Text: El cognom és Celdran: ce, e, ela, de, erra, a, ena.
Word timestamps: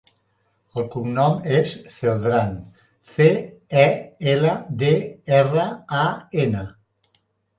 El 0.79 0.85
cognom 0.93 1.35
és 1.57 1.73
Celdran: 1.95 2.55
ce, 3.11 3.27
e, 3.83 3.85
ela, 4.33 4.55
de, 4.85 4.91
erra, 5.41 5.67
a, 6.01 6.09
ena. 6.45 6.65